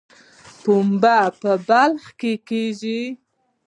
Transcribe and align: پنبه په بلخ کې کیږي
پنبه 0.61 1.19
په 1.39 1.51
بلخ 1.67 2.03
کې 2.19 2.31
کیږي 2.47 3.01